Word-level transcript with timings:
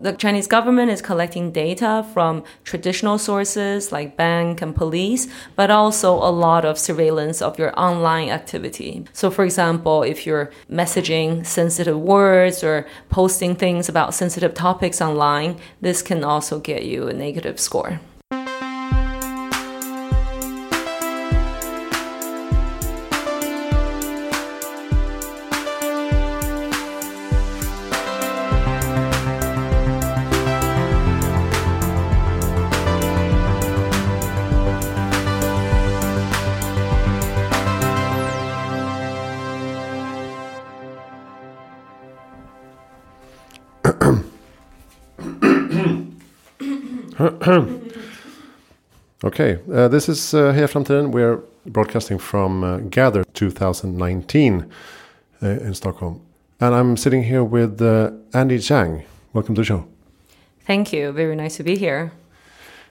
The 0.00 0.12
Chinese 0.12 0.46
government 0.46 0.92
is 0.92 1.02
collecting 1.02 1.50
data 1.50 2.06
from 2.14 2.44
traditional 2.62 3.18
sources 3.18 3.90
like 3.90 4.16
bank 4.16 4.62
and 4.62 4.72
police, 4.72 5.26
but 5.56 5.72
also 5.72 6.14
a 6.14 6.30
lot 6.30 6.64
of 6.64 6.78
surveillance 6.78 7.42
of 7.42 7.58
your 7.58 7.76
online 7.76 8.28
activity. 8.28 9.04
So, 9.12 9.28
for 9.28 9.44
example, 9.44 10.04
if 10.04 10.24
you're 10.24 10.52
messaging 10.70 11.44
sensitive 11.44 11.98
words 11.98 12.62
or 12.62 12.86
posting 13.08 13.56
things 13.56 13.88
about 13.88 14.14
sensitive 14.14 14.54
topics 14.54 15.00
online, 15.00 15.58
this 15.80 16.00
can 16.00 16.22
also 16.22 16.60
get 16.60 16.84
you 16.84 17.08
a 17.08 17.12
negative 17.12 17.58
score. 17.58 17.98
okay, 49.24 49.58
uh, 49.72 49.88
this 49.88 50.08
is 50.08 50.34
uh, 50.34 50.52
Heja 50.52 50.68
Framtiden. 50.68 51.10
We're 51.10 51.40
broadcasting 51.66 52.16
from 52.16 52.62
uh, 52.62 52.76
Gather 52.90 53.24
2019 53.34 54.70
uh, 55.42 55.48
in 55.48 55.74
Stockholm. 55.74 56.20
And 56.60 56.76
I'm 56.76 56.96
sitting 56.96 57.24
here 57.24 57.42
with 57.42 57.82
uh, 57.82 58.12
Andy 58.32 58.58
Zhang. 58.58 59.02
Welcome 59.32 59.56
to 59.56 59.62
the 59.62 59.64
show. 59.64 59.88
Thank 60.64 60.92
you. 60.92 61.10
Very 61.10 61.34
nice 61.34 61.56
to 61.56 61.64
be 61.64 61.74
here. 61.74 62.12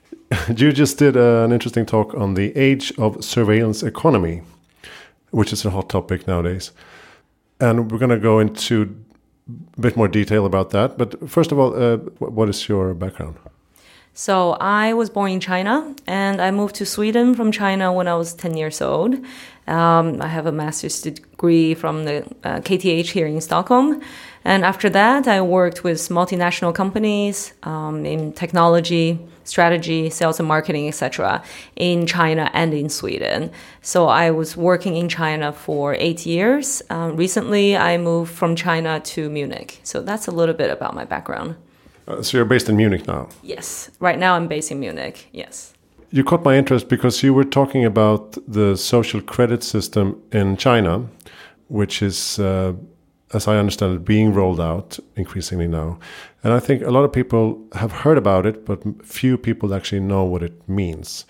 you 0.53 0.73
just 0.73 0.97
did 0.97 1.15
uh, 1.15 1.45
an 1.45 1.53
interesting 1.53 1.85
talk 1.85 2.13
on 2.13 2.33
the 2.33 2.53
age 2.57 2.91
of 2.97 3.23
surveillance 3.23 3.81
economy, 3.81 4.41
which 5.31 5.53
is 5.53 5.63
a 5.63 5.69
hot 5.69 5.87
topic 5.87 6.27
nowadays. 6.27 6.73
And 7.61 7.89
we're 7.89 7.99
going 7.99 8.09
to 8.09 8.19
go 8.19 8.39
into 8.39 8.93
a 9.77 9.81
bit 9.81 9.95
more 9.95 10.09
detail 10.09 10.45
about 10.45 10.71
that. 10.71 10.97
But 10.97 11.29
first 11.29 11.53
of 11.53 11.59
all, 11.59 11.81
uh, 11.81 11.95
what 12.19 12.49
is 12.49 12.67
your 12.67 12.93
background? 12.93 13.37
So 14.17 14.53
I 14.53 14.95
was 14.95 15.11
born 15.11 15.29
in 15.29 15.39
China 15.39 15.93
and 16.07 16.41
I 16.41 16.49
moved 16.49 16.73
to 16.77 16.87
Sweden 16.87 17.35
from 17.35 17.51
China 17.51 17.93
when 17.93 18.07
I 18.07 18.15
was 18.15 18.33
10 18.33 18.57
years 18.57 18.81
old. 18.81 19.13
Um, 19.67 20.19
I 20.23 20.27
have 20.27 20.47
a 20.47 20.51
master's 20.51 20.99
degree 21.03 21.75
from 21.75 22.05
the 22.05 22.25
uh, 22.43 22.61
KTH 22.61 23.11
here 23.11 23.27
in 23.27 23.39
Stockholm. 23.41 24.01
And 24.43 24.65
after 24.65 24.89
that, 24.89 25.27
I 25.27 25.41
worked 25.41 25.83
with 25.83 25.99
multinational 26.09 26.73
companies 26.73 27.53
um, 27.61 28.07
in 28.07 28.33
technology, 28.33 29.19
strategy, 29.43 30.09
sales 30.09 30.39
and 30.39 30.47
marketing, 30.47 30.87
etc., 30.87 31.43
in 31.75 32.07
China 32.07 32.49
and 32.55 32.73
in 32.73 32.89
Sweden. 32.89 33.51
So 33.83 34.07
I 34.07 34.31
was 34.31 34.57
working 34.57 34.97
in 34.97 35.09
China 35.09 35.53
for 35.53 35.93
eight 35.93 36.25
years. 36.25 36.81
Um, 36.89 37.17
recently, 37.17 37.77
I 37.77 37.99
moved 37.99 38.33
from 38.33 38.55
China 38.55 38.99
to 38.99 39.29
Munich. 39.29 39.79
So 39.83 40.01
that's 40.01 40.27
a 40.27 40.31
little 40.31 40.55
bit 40.55 40.71
about 40.71 40.95
my 40.95 41.05
background. 41.05 41.55
Uh, 42.07 42.21
so 42.21 42.37
you're 42.37 42.45
based 42.45 42.69
in 42.69 42.77
Munich 42.77 43.07
now? 43.07 43.29
Yes. 43.43 43.91
Right 43.99 44.17
now 44.17 44.35
I'm 44.35 44.47
based 44.47 44.71
in 44.71 44.79
Munich. 44.79 45.27
Yes. 45.33 45.73
You 46.09 46.23
caught 46.23 46.45
my 46.45 46.55
interest 46.57 46.87
because 46.87 47.21
you 47.21 47.33
were 47.33 47.43
talking 47.43 47.83
about 47.83 48.37
the 48.47 48.77
social 48.77 49.21
credit 49.21 49.61
system 49.63 50.21
in 50.31 50.55
China, 50.55 51.05
which 51.67 52.01
is, 52.01 52.39
uh, 52.39 52.73
as 53.33 53.47
I 53.47 53.57
understand 53.57 53.95
it, 53.95 54.05
being 54.05 54.33
rolled 54.33 54.61
out 54.61 54.99
increasingly 55.17 55.67
now. 55.67 55.99
And 56.43 56.53
I 56.53 56.59
think 56.59 56.81
a 56.81 56.91
lot 56.91 57.03
of 57.03 57.11
people 57.11 57.61
have 57.73 57.91
heard 57.91 58.17
about 58.17 58.45
it, 58.45 58.65
but 58.65 58.79
few 59.05 59.37
people 59.37 59.73
actually 59.73 59.99
know 59.99 60.23
what 60.23 60.43
it 60.43 60.67
means. 60.69 61.25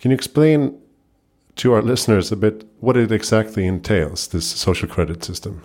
Can 0.00 0.10
you 0.10 0.14
explain 0.14 0.78
to 1.56 1.74
our 1.74 1.82
listeners 1.82 2.32
a 2.32 2.36
bit 2.36 2.64
what 2.80 2.96
it 2.96 3.12
exactly 3.12 3.66
entails, 3.66 4.28
this 4.28 4.46
social 4.46 4.88
credit 4.88 5.22
system? 5.22 5.62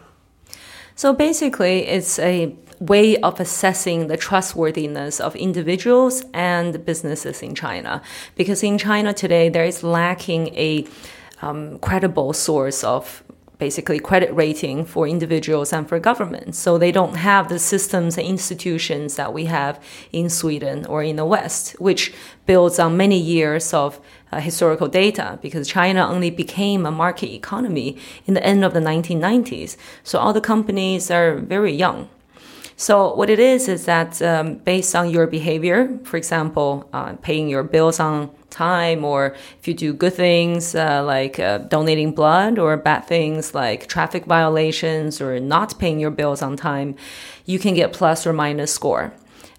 So 0.97 1.13
basically, 1.13 1.85
it's 1.85 2.17
a 2.17 2.55
way 2.79 3.17
of 3.17 3.39
assessing 3.39 4.07
the 4.07 4.17
trustworthiness 4.17 5.19
of 5.19 5.35
individuals 5.35 6.23
and 6.33 6.83
businesses 6.83 7.43
in 7.43 7.53
China. 7.53 8.01
Because 8.35 8.63
in 8.63 8.79
China 8.79 9.13
today, 9.13 9.47
there 9.47 9.63
is 9.63 9.83
lacking 9.83 10.47
a 10.55 10.87
um, 11.43 11.77
credible 11.79 12.33
source 12.33 12.83
of 12.83 13.23
basically 13.57 13.99
credit 13.99 14.33
rating 14.33 14.85
for 14.85 15.07
individuals 15.07 15.73
and 15.73 15.87
for 15.89 15.99
governments. 15.99 16.59
So 16.59 16.77
they 16.77 16.91
don't 16.91 17.15
have 17.15 17.49
the 17.49 17.59
systems 17.59 18.17
and 18.17 18.27
institutions 18.27 19.15
that 19.15 19.33
we 19.33 19.45
have 19.45 19.83
in 20.11 20.29
Sweden 20.29 20.85
or 20.85 21.01
in 21.01 21.15
the 21.15 21.25
West, 21.25 21.71
which 21.79 22.13
builds 22.45 22.77
on 22.77 22.95
many 22.97 23.19
years 23.19 23.73
of 23.73 23.99
uh, 24.31 24.39
historical 24.39 24.87
data 24.87 25.39
because 25.41 25.67
China 25.67 26.07
only 26.07 26.29
became 26.29 26.85
a 26.85 26.91
market 26.91 27.33
economy 27.33 27.97
in 28.25 28.33
the 28.33 28.45
end 28.45 28.63
of 28.63 28.73
the 28.73 28.79
1990s. 28.79 29.77
So 30.03 30.19
all 30.19 30.33
the 30.33 30.41
companies 30.41 31.09
are 31.09 31.37
very 31.37 31.73
young. 31.73 32.09
So 32.75 33.15
what 33.15 33.29
it 33.31 33.39
is 33.39 33.67
is 33.67 33.85
that 33.85 34.21
um, 34.21 34.55
based 34.55 34.95
on 34.95 35.09
your 35.09 35.25
behavior, 35.25 35.97
for 36.03 36.17
example, 36.17 36.87
uh, 36.93 37.13
paying 37.23 37.49
your 37.49 37.63
bills 37.63 37.99
on 37.99 38.29
time, 38.57 39.05
or 39.05 39.35
if 39.59 39.67
you 39.67 39.73
do 39.73 39.93
good 39.93 40.13
things 40.13 40.75
uh, 40.75 41.03
like 41.13 41.35
uh, 41.39 41.57
donating 41.75 42.11
blood, 42.13 42.53
or 42.59 42.77
bad 42.77 43.01
things 43.07 43.53
like 43.53 43.79
traffic 43.87 44.25
violations 44.25 45.21
or 45.21 45.39
not 45.39 45.79
paying 45.79 45.99
your 45.99 46.11
bills 46.19 46.41
on 46.41 46.57
time, 46.57 46.95
you 47.45 47.59
can 47.59 47.73
get 47.73 47.93
plus 47.93 48.27
or 48.27 48.33
minus 48.33 48.73
score. 48.73 49.13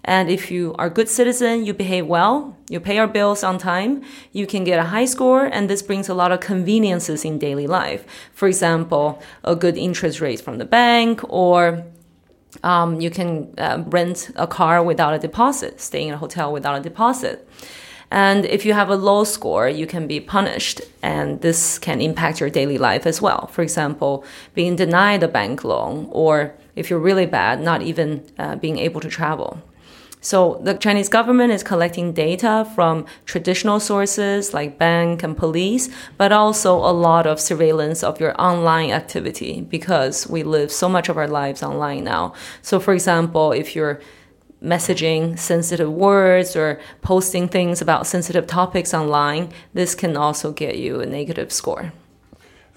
And 0.05 0.29
if 0.29 0.49
you 0.49 0.73
are 0.79 0.87
a 0.87 0.89
good 0.89 1.09
citizen, 1.09 1.65
you 1.65 1.73
behave 1.73 2.07
well, 2.07 2.57
you 2.69 2.79
pay 2.79 2.95
your 2.95 3.07
bills 3.07 3.43
on 3.43 3.57
time, 3.57 4.01
you 4.31 4.47
can 4.47 4.63
get 4.63 4.79
a 4.79 4.89
high 4.95 5.05
score, 5.05 5.45
and 5.45 5.69
this 5.69 5.81
brings 5.81 6.09
a 6.09 6.13
lot 6.13 6.31
of 6.31 6.39
conveniences 6.39 7.25
in 7.25 7.37
daily 7.37 7.67
life. 7.67 8.05
For 8.33 8.47
example, 8.47 9.21
a 9.43 9.55
good 9.55 9.77
interest 9.77 10.21
rate 10.21 10.41
from 10.41 10.57
the 10.57 10.65
bank, 10.65 11.21
or 11.29 11.83
um, 12.63 13.01
you 13.01 13.09
can 13.09 13.53
uh, 13.57 13.83
rent 13.87 14.31
a 14.35 14.47
car 14.47 14.83
without 14.83 15.13
a 15.13 15.19
deposit, 15.19 15.79
stay 15.79 16.07
in 16.07 16.13
a 16.13 16.17
hotel 16.17 16.51
without 16.51 16.79
a 16.79 16.81
deposit. 16.81 17.47
And 18.11 18.45
if 18.45 18.65
you 18.65 18.73
have 18.73 18.89
a 18.89 18.95
low 18.95 19.23
score, 19.23 19.69
you 19.69 19.85
can 19.85 20.07
be 20.07 20.19
punished, 20.19 20.81
and 21.03 21.41
this 21.41 21.77
can 21.77 22.01
impact 22.01 22.39
your 22.39 22.49
daily 22.49 22.77
life 22.77 23.05
as 23.05 23.21
well. 23.21 23.47
For 23.47 23.61
example, 23.61 24.23
being 24.55 24.75
denied 24.75 25.21
a 25.21 25.27
bank 25.27 25.63
loan, 25.63 26.07
or 26.11 26.55
if 26.75 26.89
you're 26.89 26.99
really 26.99 27.27
bad, 27.27 27.61
not 27.61 27.81
even 27.83 28.23
uh, 28.39 28.55
being 28.55 28.79
able 28.79 28.99
to 29.01 29.09
travel. 29.09 29.61
So 30.21 30.59
the 30.63 30.73
Chinese 30.73 31.07
government 31.07 31.53
is 31.53 31.63
collecting 31.63 32.11
data 32.11 32.69
from 32.75 33.05
traditional 33.25 33.79
sources 33.79 34.53
like 34.53 34.77
bank 34.77 35.23
and 35.23 35.37
police, 35.37 35.89
but 36.17 36.33
also 36.33 36.75
a 36.75 36.91
lot 36.91 37.25
of 37.25 37.39
surveillance 37.39 38.03
of 38.03 38.19
your 38.19 38.35
online 38.41 38.91
activity 38.91 39.61
because 39.61 40.27
we 40.27 40.43
live 40.43 40.73
so 40.73 40.89
much 40.89 41.07
of 41.07 41.17
our 41.17 41.27
lives 41.27 41.63
online 41.63 42.03
now. 42.03 42.33
So 42.61 42.81
for 42.81 42.93
example, 42.93 43.53
if 43.53 43.75
you're 43.75 44.01
messaging 44.61 45.37
sensitive 45.37 45.91
words 45.91 46.55
or 46.55 46.79
posting 47.01 47.47
things 47.47 47.81
about 47.81 48.07
sensitive 48.07 48.45
topics 48.47 48.93
online, 48.93 49.49
this 49.73 49.95
can 49.95 50.17
also 50.17 50.51
get 50.51 50.77
you 50.77 50.99
a 50.99 51.05
negative 51.05 51.51
score. 51.51 51.91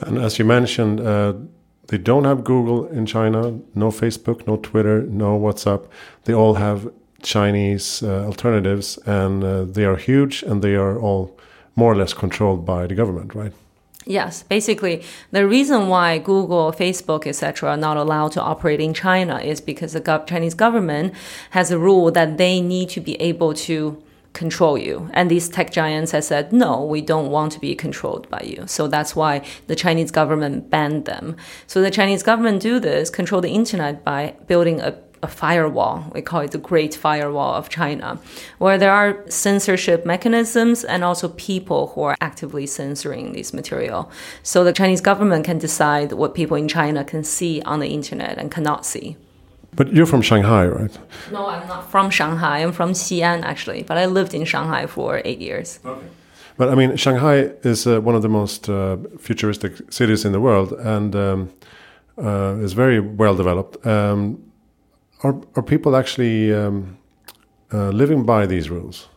And 0.01 0.19
as 0.19 0.39
you 0.39 0.45
mentioned, 0.45 1.01
uh, 1.01 1.35
they 1.89 1.99
don't 1.99 2.25
have 2.25 2.45
Google 2.45 2.87
in 2.87 3.07
China, 3.07 3.59
no 3.75 3.91
Facebook, 3.91 4.47
no 4.47 4.57
Twitter, 4.57 5.03
no 5.03 5.39
WhatsApp. 5.39 5.87
They 6.25 6.35
all 6.35 6.55
have 6.55 6.91
Chinese 7.23 8.03
uh, 8.03 8.25
alternatives, 8.25 8.99
and 9.07 9.45
uh, 9.45 9.65
they 9.65 9.85
are 9.85 9.97
huge, 9.97 10.43
and 10.43 10.63
they 10.63 10.75
are 10.75 10.99
all 10.99 11.39
more 11.77 11.93
or 11.93 11.97
less 11.97 12.15
controlled 12.15 12.65
by 12.65 12.87
the 12.87 12.95
government, 12.95 13.35
right? 13.35 13.53
Yes, 14.05 14.43
basically, 14.43 15.05
the 15.31 15.47
reason 15.47 15.89
why 15.89 16.19
Google, 16.19 16.73
Facebook, 16.73 17.27
etc., 17.27 17.71
are 17.71 17.77
not 17.77 17.97
allowed 17.97 18.33
to 18.33 18.43
operate 18.43 18.81
in 18.81 18.95
China 18.95 19.39
is 19.39 19.61
because 19.61 19.93
the 19.93 20.01
gov 20.01 20.27
Chinese 20.27 20.55
government 20.55 21.15
has 21.51 21.71
a 21.71 21.79
rule 21.79 22.11
that 22.11 22.37
they 22.37 22.61
need 22.61 22.89
to 22.91 23.01
be 23.01 23.15
able 23.21 23.55
to 23.55 24.03
control 24.33 24.79
you. 24.79 25.11
And 25.13 25.31
these 25.31 25.49
tech 25.49 25.73
giants 25.73 26.13
have 26.13 26.25
said, 26.25 26.53
no, 26.53 26.83
we 26.85 27.01
don't 27.01 27.31
want 27.31 27.53
to 27.53 27.61
be 27.61 27.75
controlled 27.75 28.29
by 28.31 28.41
you. 28.41 28.65
So 28.67 28.89
that's 28.89 29.15
why 29.15 29.45
the 29.67 29.77
Chinese 29.77 30.11
government 30.11 30.71
banned 30.71 31.05
them. 31.05 31.37
So 31.67 31.83
the 31.83 31.91
Chinese 31.91 32.23
government 32.23 32.63
do 32.63 32.81
this, 32.81 33.11
control 33.11 33.41
the 33.41 33.51
internet 33.51 34.05
by 34.05 34.35
building 34.47 34.81
a 34.81 34.93
a 35.23 35.29
firewall. 35.29 36.11
We 36.13 36.23
call 36.23 36.41
it 36.41 36.51
the 36.51 36.59
Great 36.59 36.95
Firewall 36.95 37.55
of 37.55 37.69
China, 37.69 38.19
where 38.59 38.77
there 38.77 38.93
are 38.93 39.23
censorship 39.31 40.05
mechanisms 40.05 40.85
and 40.85 41.05
also 41.05 41.29
people 41.29 41.89
who 41.89 42.03
are 42.03 42.17
actively 42.21 42.67
censoring 42.67 43.33
this 43.33 43.53
material. 43.53 44.11
So 44.43 44.65
the 44.65 44.73
Chinese 44.73 45.01
government 45.01 45.45
can 45.45 45.59
decide 45.59 46.13
what 46.13 46.35
people 46.35 46.57
in 46.57 46.69
China 46.69 47.05
can 47.05 47.23
see 47.25 47.63
on 47.63 47.81
the 47.81 47.89
internet 47.89 48.39
and 48.39 48.51
cannot 48.51 48.85
see. 48.85 49.17
But 49.75 49.93
you're 49.95 50.07
from 50.07 50.23
Shanghai, 50.23 50.67
right? 50.67 50.99
No, 51.31 51.47
I'm 51.47 51.67
not 51.67 51.91
from 51.91 52.11
Shanghai. 52.11 52.59
I'm 52.59 52.73
from 52.73 52.93
Xi'an, 52.93 53.43
actually. 53.43 53.83
But 53.85 53.97
I 53.97 54.07
lived 54.07 54.35
in 54.35 54.45
Shanghai 54.45 54.87
for 54.87 55.23
eight 55.25 55.39
years. 55.39 55.81
Okay. 55.85 56.07
But 56.59 56.69
I 56.69 56.75
mean, 56.75 56.97
Shanghai 56.97 57.53
is 57.63 57.87
uh, 57.87 58.01
one 58.01 58.15
of 58.15 58.23
the 58.23 58.29
most 58.29 58.69
uh, 58.69 58.99
futuristic 59.19 59.91
cities 59.91 60.25
in 60.25 60.33
the 60.33 60.41
world 60.41 60.73
and 60.73 61.17
um, 61.17 61.51
uh, 62.19 62.57
is 62.61 62.75
very 62.75 63.01
well 63.01 63.35
developed. 63.35 63.87
Um, 63.87 64.52
are 65.23 65.41
are 65.55 65.63
people 65.63 65.97
actually 65.97 66.53
um, 66.53 66.99
uh, 67.73 67.91
living 67.91 68.25
by 68.25 68.47
these 68.47 68.71
rules? 68.71 69.09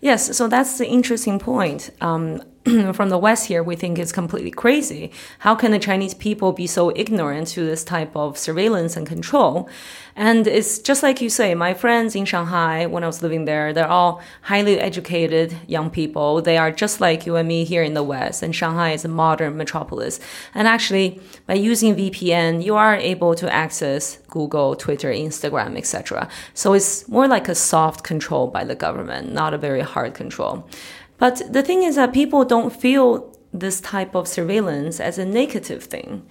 Yes, 0.00 0.36
so 0.36 0.48
that's 0.48 0.78
the 0.78 0.86
interesting 0.86 1.38
point. 1.38 1.90
Um, 2.00 2.42
from 2.94 3.10
the 3.10 3.18
West 3.18 3.46
here, 3.46 3.62
we 3.62 3.76
think 3.76 3.96
it's 3.96 4.10
completely 4.10 4.50
crazy. 4.50 5.12
How 5.38 5.54
can 5.54 5.70
the 5.70 5.78
Chinese 5.78 6.14
people 6.14 6.52
be 6.52 6.66
so 6.66 6.92
ignorant 6.96 7.46
to 7.48 7.64
this 7.64 7.84
type 7.84 8.16
of 8.16 8.36
surveillance 8.36 8.96
and 8.96 9.06
control? 9.06 9.68
And 10.16 10.48
it's 10.48 10.80
just 10.80 11.00
like 11.00 11.20
you 11.20 11.30
say, 11.30 11.54
my 11.54 11.74
friends 11.74 12.16
in 12.16 12.24
Shanghai, 12.24 12.86
when 12.86 13.04
I 13.04 13.06
was 13.06 13.22
living 13.22 13.44
there, 13.44 13.72
they're 13.72 13.86
all 13.86 14.20
highly 14.42 14.80
educated 14.80 15.56
young 15.68 15.90
people. 15.90 16.42
They 16.42 16.58
are 16.58 16.72
just 16.72 17.00
like 17.00 17.24
you 17.24 17.36
and 17.36 17.46
me 17.46 17.62
here 17.62 17.84
in 17.84 17.94
the 17.94 18.02
West. 18.02 18.42
And 18.42 18.56
Shanghai 18.56 18.90
is 18.92 19.04
a 19.04 19.08
modern 19.08 19.56
metropolis. 19.56 20.18
And 20.52 20.66
actually, 20.66 21.20
by 21.46 21.54
using 21.54 21.94
VPN, 21.94 22.64
you 22.64 22.74
are 22.74 22.96
able 22.96 23.36
to 23.36 23.52
access 23.52 24.18
Google, 24.28 24.74
Twitter, 24.74 25.12
Instagram, 25.12 25.76
etc. 25.76 26.28
So 26.54 26.72
it's 26.72 27.06
more 27.08 27.28
like 27.28 27.48
a 27.48 27.54
soft 27.54 28.02
control 28.02 28.48
by 28.48 28.64
the 28.64 28.74
government, 28.74 29.32
not 29.32 29.54
a 29.54 29.58
very 29.58 29.82
hard 29.82 30.14
control. 30.14 30.68
But 31.18 31.42
the 31.50 31.62
thing 31.62 31.82
is 31.82 31.96
that 31.96 32.12
people 32.12 32.44
don't 32.44 32.74
feel 32.74 33.34
this 33.52 33.80
type 33.80 34.14
of 34.14 34.28
surveillance 34.28 35.00
as 35.00 35.18
a 35.18 35.24
negative 35.24 35.84
thing 35.84 36.26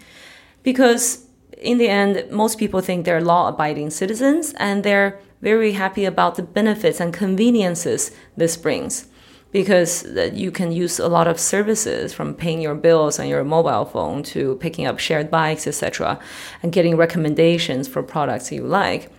because 0.63 1.25
in 1.57 1.77
the 1.77 1.87
end, 1.87 2.25
most 2.31 2.59
people 2.59 2.81
think 2.81 3.05
they're 3.05 3.21
law 3.21 3.47
abiding 3.47 3.89
citizens 3.89 4.53
and 4.57 4.83
they're 4.83 5.19
very 5.41 5.73
happy 5.73 6.05
about 6.05 6.35
the 6.35 6.43
benefits 6.43 6.99
and 6.99 7.13
conveniences 7.13 8.11
this 8.35 8.57
brings 8.57 9.07
because 9.51 10.05
you 10.33 10.51
can 10.51 10.73
use 10.73 10.99
a 10.99 11.07
lot 11.07 11.27
of 11.27 11.39
services 11.39 12.13
from 12.13 12.33
paying 12.33 12.59
your 12.59 12.75
bills 12.75 13.19
on 13.19 13.27
your 13.27 13.43
mobile 13.43 13.85
phone 13.85 14.21
to 14.21 14.55
picking 14.55 14.85
up 14.85 14.99
shared 14.99 15.31
bikes, 15.31 15.65
etc., 15.65 16.19
and 16.61 16.73
getting 16.73 16.97
recommendations 16.97 17.87
for 17.87 18.03
products 18.03 18.51
you 18.51 18.63
like. 18.63 19.09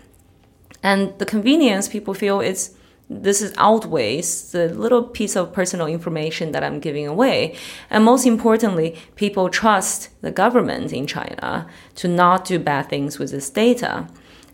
And 0.82 1.18
the 1.18 1.24
convenience 1.24 1.88
people 1.88 2.12
feel 2.12 2.40
is 2.40 2.75
this 3.08 3.40
is 3.40 3.54
outweighs 3.56 4.50
the 4.50 4.68
little 4.68 5.02
piece 5.02 5.36
of 5.36 5.52
personal 5.52 5.86
information 5.86 6.52
that 6.52 6.64
I'm 6.64 6.80
giving 6.80 7.06
away. 7.06 7.54
And 7.88 8.04
most 8.04 8.26
importantly, 8.26 8.96
people 9.14 9.48
trust 9.48 10.08
the 10.22 10.32
government 10.32 10.92
in 10.92 11.06
China 11.06 11.68
to 11.96 12.08
not 12.08 12.44
do 12.44 12.58
bad 12.58 12.88
things 12.88 13.18
with 13.18 13.30
this 13.30 13.48
data. 13.48 14.08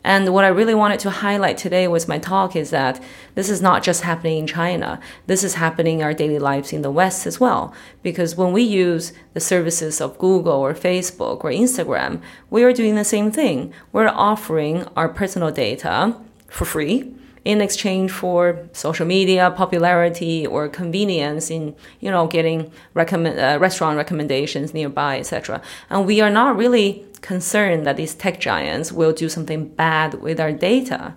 And 0.04 0.34
what 0.34 0.44
I 0.44 0.48
really 0.48 0.74
wanted 0.74 0.98
to 1.00 1.10
highlight 1.10 1.56
today 1.56 1.86
with 1.86 2.08
my 2.08 2.18
talk 2.18 2.56
is 2.56 2.70
that 2.70 3.00
this 3.36 3.48
is 3.48 3.62
not 3.62 3.84
just 3.84 4.02
happening 4.02 4.38
in 4.38 4.46
China. 4.48 5.00
This 5.28 5.44
is 5.44 5.54
happening 5.54 6.00
in 6.00 6.04
our 6.04 6.12
daily 6.12 6.40
lives 6.40 6.72
in 6.72 6.82
the 6.82 6.90
West 6.90 7.24
as 7.24 7.38
well. 7.38 7.72
Because 8.02 8.36
when 8.36 8.52
we 8.52 8.62
use 8.62 9.12
the 9.32 9.40
services 9.40 10.00
of 10.00 10.18
Google 10.18 10.54
or 10.54 10.74
Facebook 10.74 11.44
or 11.44 11.50
Instagram, 11.50 12.20
we 12.50 12.64
are 12.64 12.72
doing 12.72 12.96
the 12.96 13.04
same 13.04 13.30
thing. 13.30 13.72
We're 13.92 14.08
offering 14.08 14.86
our 14.96 15.08
personal 15.08 15.52
data 15.52 16.16
for 16.48 16.64
free 16.64 17.14
in 17.44 17.60
exchange 17.60 18.10
for 18.10 18.68
social 18.72 19.06
media 19.06 19.50
popularity 19.56 20.46
or 20.46 20.68
convenience 20.68 21.50
in 21.50 21.74
you 22.00 22.10
know 22.10 22.26
getting 22.26 22.70
recommend, 22.94 23.38
uh, 23.38 23.58
restaurant 23.58 23.96
recommendations 23.96 24.72
nearby 24.72 25.18
etc 25.18 25.60
and 25.90 26.06
we 26.06 26.20
are 26.20 26.30
not 26.30 26.56
really 26.56 27.04
concerned 27.22 27.86
that 27.86 27.96
these 27.96 28.14
tech 28.14 28.40
giants 28.40 28.92
will 28.92 29.12
do 29.12 29.28
something 29.28 29.68
bad 29.68 30.20
with 30.20 30.38
our 30.38 30.52
data. 30.52 31.14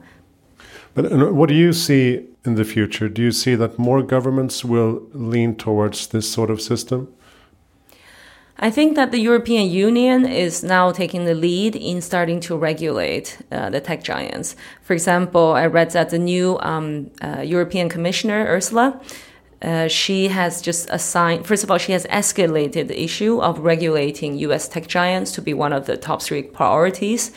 But 0.93 1.33
what 1.33 1.49
do 1.49 1.55
you 1.55 1.73
see 1.73 2.25
in 2.45 2.55
the 2.55 2.63
future? 2.63 3.09
Do 3.09 3.21
you 3.21 3.31
see 3.31 3.55
that 3.55 3.77
more 3.77 4.01
governments 4.01 4.63
will 4.63 5.01
lean 5.11 5.57
towards 5.57 6.07
this 6.07 6.31
sort 6.31 6.49
of 6.49 6.61
system 6.61 7.13
I 8.57 8.71
think 8.71 8.95
that 8.95 9.11
the 9.11 9.19
European 9.19 9.69
Union 9.69 10.25
is 10.25 10.63
now 10.63 10.93
taking 10.93 11.25
the 11.25 11.35
lead 11.35 11.75
in 11.75 12.01
starting 12.01 12.39
to 12.41 12.55
regulate 12.55 13.37
uh, 13.51 13.69
the 13.69 13.81
tech 13.81 14.01
giants. 14.01 14.55
For 14.81 14.93
example, 14.93 15.51
I 15.51 15.65
read 15.65 15.91
that 15.91 16.09
the 16.09 16.19
new 16.19 16.57
um, 16.59 17.11
uh, 17.21 17.41
European 17.41 17.89
Commissioner, 17.89 18.45
Ursula, 18.47 19.01
uh, 19.61 19.87
she 19.87 20.29
has 20.29 20.61
just 20.61 20.87
assigned, 20.89 21.45
first 21.45 21.63
of 21.63 21.71
all, 21.71 21.77
she 21.77 21.91
has 21.91 22.05
escalated 22.05 22.87
the 22.87 23.03
issue 23.03 23.41
of 23.41 23.59
regulating 23.59 24.37
US 24.37 24.69
tech 24.69 24.87
giants 24.87 25.31
to 25.33 25.41
be 25.41 25.53
one 25.53 25.73
of 25.73 25.85
the 25.85 25.97
top 25.97 26.21
three 26.21 26.43
priorities. 26.43 27.31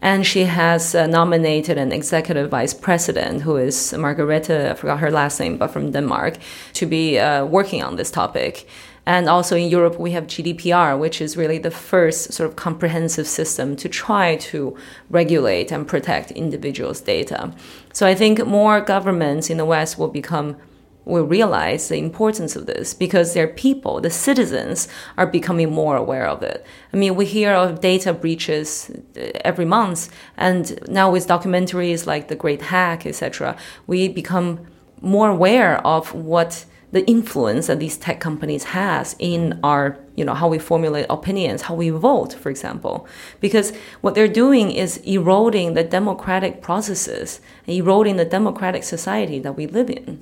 And 0.00 0.26
she 0.26 0.44
has 0.44 0.94
uh, 0.94 1.06
nominated 1.06 1.78
an 1.78 1.92
executive 1.92 2.50
vice 2.50 2.74
president, 2.74 3.42
who 3.42 3.56
is 3.56 3.92
Margareta, 3.92 4.72
I 4.72 4.74
forgot 4.74 5.00
her 5.00 5.10
last 5.10 5.38
name, 5.38 5.56
but 5.56 5.68
from 5.68 5.92
Denmark, 5.92 6.38
to 6.74 6.86
be 6.86 7.18
uh, 7.18 7.44
working 7.44 7.82
on 7.82 7.94
this 7.94 8.10
topic. 8.10 8.66
And 9.06 9.28
also 9.28 9.56
in 9.56 9.68
Europe, 9.68 9.98
we 9.98 10.12
have 10.12 10.26
GDPR, 10.26 10.98
which 10.98 11.20
is 11.20 11.36
really 11.36 11.58
the 11.58 11.70
first 11.70 12.32
sort 12.32 12.48
of 12.48 12.56
comprehensive 12.56 13.26
system 13.26 13.76
to 13.76 13.88
try 13.88 14.36
to 14.36 14.76
regulate 15.10 15.70
and 15.70 15.86
protect 15.86 16.30
individuals' 16.30 17.00
data. 17.00 17.52
So 17.92 18.06
I 18.06 18.14
think 18.14 18.46
more 18.46 18.80
governments 18.80 19.50
in 19.50 19.58
the 19.58 19.64
West 19.64 19.98
will 19.98 20.08
become 20.08 20.56
will 21.04 21.24
realize 21.24 21.88
the 21.88 21.98
importance 21.98 22.56
of 22.56 22.66
this 22.66 22.94
because 22.94 23.34
their 23.34 23.48
people, 23.48 24.00
the 24.00 24.10
citizens, 24.10 24.88
are 25.18 25.26
becoming 25.26 25.70
more 25.70 25.96
aware 25.96 26.26
of 26.26 26.42
it. 26.42 26.64
I 26.92 26.96
mean, 26.96 27.14
we 27.14 27.26
hear 27.26 27.52
of 27.52 27.80
data 27.80 28.12
breaches 28.12 28.90
uh, 29.16 29.20
every 29.44 29.64
month, 29.66 30.10
and 30.36 30.78
now 30.88 31.10
with 31.10 31.28
documentaries 31.28 32.06
like 32.06 32.28
The 32.28 32.36
Great 32.36 32.62
Hack, 32.62 33.04
etc., 33.06 33.56
we 33.86 34.08
become 34.08 34.66
more 35.00 35.28
aware 35.28 35.86
of 35.86 36.14
what 36.14 36.64
the 36.92 37.06
influence 37.06 37.66
that 37.66 37.80
these 37.80 37.96
tech 37.96 38.20
companies 38.20 38.64
has 38.64 39.16
in 39.18 39.58
our 39.62 39.96
you 40.14 40.24
know 40.24 40.34
how 40.34 40.48
we 40.48 40.58
formulate 40.58 41.06
opinions 41.10 41.62
how 41.62 41.74
we 41.74 41.90
vote 41.90 42.32
for 42.34 42.50
example. 42.50 43.06
Because 43.40 43.72
what 44.00 44.14
they're 44.14 44.28
doing 44.28 44.70
is 44.70 44.98
eroding 44.98 45.74
the 45.74 45.84
democratic 45.84 46.62
processes 46.62 47.40
eroding 47.66 48.16
the 48.16 48.24
democratic 48.24 48.84
society 48.84 49.38
that 49.40 49.56
we 49.56 49.66
live 49.66 49.90
in. 49.90 50.20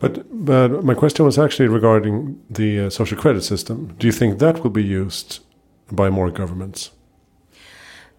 But 0.00 0.24
but 0.44 0.82
my 0.82 0.94
question 0.94 1.24
was 1.24 1.38
actually 1.38 1.68
regarding 1.68 2.40
the 2.50 2.80
uh, 2.80 2.90
social 2.90 3.18
credit 3.18 3.42
system. 3.42 3.94
Do 3.98 4.06
you 4.06 4.12
think 4.12 4.38
that 4.38 4.62
will 4.62 4.70
be 4.70 4.84
used 4.84 5.40
by 5.90 6.10
more 6.10 6.30
governments 6.30 6.90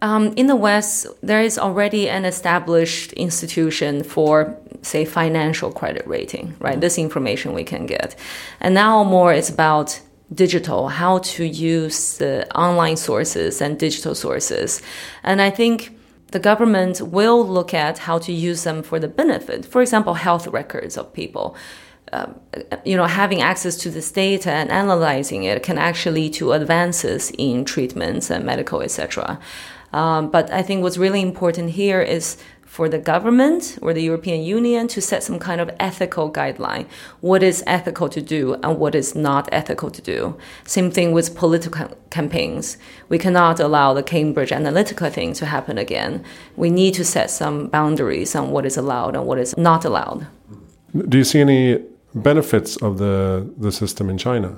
um, 0.03 0.33
in 0.35 0.47
the 0.47 0.55
West, 0.57 1.07
there 1.21 1.41
is 1.41 1.57
already 1.57 2.09
an 2.09 2.25
established 2.25 3.13
institution 3.13 4.03
for, 4.03 4.59
say, 4.81 5.05
financial 5.05 5.71
credit 5.71 6.05
rating, 6.05 6.53
right? 6.59 6.79
This 6.79 6.97
information 6.97 7.53
we 7.53 7.63
can 7.63 7.85
get. 7.85 8.13
And 8.59 8.75
now 8.75 9.05
more 9.05 9.33
it's 9.33 9.49
about 9.49 10.01
digital, 10.33 10.89
how 10.89 11.19
to 11.19 11.45
use 11.45 12.17
the 12.17 12.53
online 12.53 12.97
sources 12.97 13.61
and 13.61 13.79
digital 13.79 14.13
sources. 14.13 14.81
And 15.23 15.41
I 15.41 15.49
think 15.49 15.97
the 16.31 16.39
government 16.39 16.99
will 16.99 17.47
look 17.47 17.73
at 17.73 17.99
how 17.99 18.17
to 18.19 18.33
use 18.33 18.65
them 18.65 18.83
for 18.83 18.99
the 18.99 19.07
benefit. 19.07 19.65
For 19.65 19.81
example, 19.81 20.15
health 20.15 20.47
records 20.47 20.97
of 20.97 21.13
people. 21.13 21.55
Um, 22.11 22.41
you 22.83 22.97
know, 22.97 23.05
having 23.05 23.41
access 23.41 23.77
to 23.77 23.89
this 23.89 24.11
data 24.11 24.51
and 24.51 24.69
analyzing 24.69 25.45
it 25.45 25.63
can 25.63 25.77
actually 25.77 26.23
lead 26.23 26.33
to 26.33 26.51
advances 26.51 27.31
in 27.37 27.63
treatments 27.63 28.29
and 28.29 28.45
medical, 28.45 28.81
etc. 28.81 29.39
Um, 29.93 30.29
but 30.29 30.51
I 30.51 30.61
think 30.61 30.81
what's 30.81 30.97
really 30.97 31.21
important 31.21 31.71
here 31.71 32.01
is 32.01 32.37
for 32.73 32.89
the 32.89 32.97
government 32.97 33.77
or 33.83 33.93
the 33.93 34.01
European 34.01 34.41
Union 34.41 34.87
to 34.87 34.99
set 34.99 35.21
some 35.21 35.37
kind 35.37 35.61
of 35.61 35.69
ethical 35.79 36.31
guideline. 36.31 36.87
What 37.21 37.43
is 37.43 37.63
ethical 37.67 38.09
to 38.09 38.19
do 38.19 38.55
and 38.63 38.79
what 38.79 38.95
is 38.95 39.13
not 39.13 39.47
ethical 39.51 39.91
to 39.91 40.01
do? 40.01 40.35
Same 40.65 40.89
thing 40.89 41.11
with 41.11 41.35
political 41.35 41.95
campaigns. 42.09 42.77
We 43.09 43.19
cannot 43.19 43.59
allow 43.59 43.93
the 43.93 44.01
Cambridge 44.01 44.49
Analytica 44.49 45.11
thing 45.11 45.33
to 45.33 45.45
happen 45.45 45.77
again. 45.77 46.23
We 46.55 46.71
need 46.71 46.95
to 46.95 47.05
set 47.05 47.29
some 47.29 47.67
boundaries 47.67 48.35
on 48.35 48.49
what 48.49 48.65
is 48.65 48.75
allowed 48.75 49.15
and 49.15 49.27
what 49.27 49.37
is 49.37 49.55
not 49.55 49.85
allowed. 49.85 50.25
Do 51.09 51.19
you 51.19 51.23
see 51.23 51.41
any 51.41 51.79
benefits 52.15 52.75
of 52.77 52.97
the, 52.97 53.47
the 53.55 53.71
system 53.71 54.09
in 54.09 54.17
China? 54.17 54.57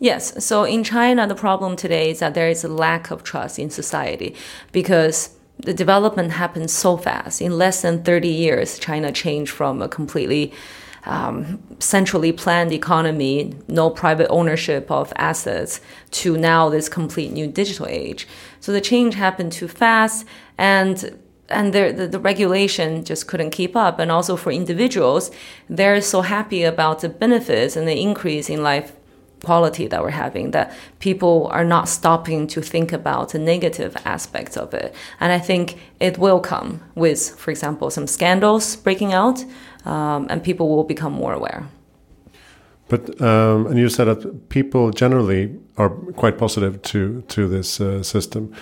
Yes. 0.00 0.42
So 0.44 0.64
in 0.64 0.82
China, 0.82 1.26
the 1.26 1.34
problem 1.34 1.76
today 1.76 2.10
is 2.10 2.20
that 2.20 2.32
there 2.32 2.48
is 2.48 2.64
a 2.64 2.68
lack 2.68 3.10
of 3.10 3.22
trust 3.22 3.58
in 3.58 3.68
society 3.68 4.34
because 4.72 5.36
the 5.58 5.74
development 5.74 6.32
happens 6.32 6.72
so 6.72 6.96
fast. 6.96 7.42
In 7.42 7.58
less 7.58 7.82
than 7.82 8.02
30 8.02 8.26
years, 8.26 8.78
China 8.78 9.12
changed 9.12 9.52
from 9.52 9.82
a 9.82 9.88
completely 9.88 10.54
um, 11.04 11.62
centrally 11.80 12.32
planned 12.32 12.72
economy, 12.72 13.54
no 13.68 13.90
private 13.90 14.28
ownership 14.28 14.90
of 14.90 15.12
assets, 15.16 15.82
to 16.12 16.36
now 16.36 16.70
this 16.70 16.88
complete 16.88 17.30
new 17.30 17.46
digital 17.46 17.86
age. 17.86 18.26
So 18.60 18.72
the 18.72 18.80
change 18.80 19.14
happened 19.14 19.52
too 19.52 19.68
fast, 19.68 20.26
and 20.56 21.18
and 21.50 21.72
the, 21.72 21.92
the, 21.92 22.06
the, 22.06 22.20
regulation 22.20 23.04
just 23.04 23.26
couldn't 23.26 23.50
keep 23.50 23.74
up. 23.74 23.98
And 23.98 24.12
also 24.12 24.36
for 24.36 24.52
individuals, 24.52 25.32
they're 25.68 26.00
so 26.00 26.20
happy 26.20 26.62
about 26.62 27.00
the 27.00 27.08
benefits 27.08 27.74
and 27.74 27.88
the 27.88 28.00
increase 28.00 28.48
in 28.48 28.62
life 28.62 28.92
quality 29.42 29.86
that 29.86 30.02
we're 30.02 30.10
having 30.10 30.50
that 30.50 30.72
people 30.98 31.48
are 31.50 31.64
not 31.64 31.88
stopping 31.88 32.46
to 32.46 32.60
think 32.60 32.92
about 32.92 33.30
the 33.30 33.38
negative 33.38 33.96
aspects 34.04 34.56
of 34.56 34.74
it. 34.74 34.94
And 35.20 35.32
i 35.32 35.38
think 35.38 35.78
it 36.00 36.18
will 36.18 36.40
come 36.40 36.80
with 36.94 37.30
for 37.38 37.50
example 37.50 37.90
some 37.90 38.06
scandals 38.06 38.76
breaking 38.76 39.12
out 39.12 39.44
um, 39.84 40.26
and 40.30 40.42
people 40.42 40.68
will 40.68 40.84
become 40.84 41.12
more 41.12 41.32
aware. 41.32 41.64
But 42.88 43.20
um, 43.20 43.66
and 43.66 43.78
you 43.78 43.88
said 43.88 44.06
that 44.06 44.48
people 44.48 44.90
generally 44.90 45.56
are 45.76 45.90
quite 46.16 46.38
positive 46.38 46.82
to 46.82 47.22
to 47.28 47.48
this 47.48 47.80
uh, 47.80 48.02
system. 48.02 48.52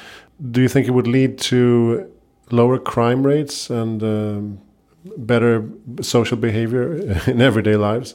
Do 0.51 0.61
you 0.61 0.69
think 0.69 0.87
it 0.87 0.93
would 0.93 1.07
lead 1.07 1.39
to 1.51 2.07
lower 2.51 2.79
crime 2.79 3.23
rates 3.27 3.71
and 3.71 4.03
um, 4.03 4.59
better 5.17 5.65
social 6.03 6.37
behavior 6.37 6.93
in 7.27 7.41
everyday 7.41 7.77
lives? 7.77 8.15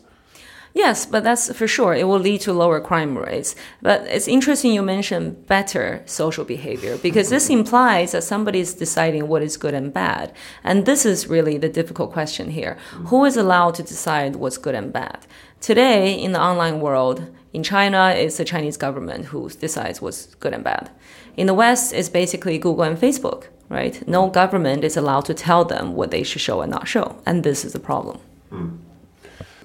Yes, 0.76 1.06
but 1.06 1.24
that's 1.24 1.56
for 1.56 1.68
sure. 1.68 1.94
It 1.94 2.08
will 2.08 2.20
lead 2.20 2.42
to 2.42 2.54
lower 2.54 2.82
crime 2.82 3.16
rates. 3.16 3.56
But 3.82 4.02
it's 4.08 4.28
interesting 4.28 4.74
you 4.74 4.82
mentioned 4.82 5.46
better 5.46 6.02
social 6.06 6.46
behavior 6.46 6.98
because 6.98 7.30
this 7.30 7.50
implies 7.50 8.14
that 8.14 8.24
somebody 8.24 8.60
is 8.60 8.74
deciding 8.74 9.28
what 9.28 9.44
is 9.44 9.56
good 9.56 9.76
and 9.76 9.94
bad. 9.94 10.34
And 10.64 10.86
this 10.86 11.06
is 11.06 11.28
really 11.28 11.58
the 11.60 11.70
difficult 11.70 12.12
question 12.12 12.50
here. 12.50 12.78
Who 13.06 13.24
is 13.26 13.38
allowed 13.38 13.76
to 13.76 13.84
decide 13.84 14.36
what's 14.36 14.58
good 14.58 14.74
and 14.74 14.92
bad? 14.92 15.28
Today, 15.62 16.14
in 16.14 16.32
the 16.32 16.42
online 16.42 16.82
world, 16.82 17.28
in 17.54 17.62
China, 17.62 18.10
it's 18.10 18.38
the 18.38 18.44
Chinese 18.44 18.76
government 18.76 19.26
who 19.26 19.50
decides 19.50 20.02
what's 20.02 20.34
good 20.36 20.54
and 20.54 20.64
bad. 20.64 20.90
In 21.38 21.46
the 21.46 21.54
West, 21.54 21.94
it's 21.94 22.10
basically 22.10 22.58
Google 22.58 22.84
and 22.84 22.98
Facebook, 22.98 23.46
right? 23.70 24.06
No 24.08 24.28
government 24.28 24.84
is 24.84 24.98
allowed 24.98 25.26
to 25.26 25.36
tell 25.36 25.64
them 25.66 25.94
what 25.94 26.10
they 26.10 26.24
should 26.24 26.42
show 26.42 26.62
and 26.62 26.72
not 26.72 26.88
show. 26.88 27.22
And 27.28 27.44
this 27.44 27.64
is 27.64 27.74
the 27.74 27.80
problem. 27.80 28.20
Mm. 28.52 28.80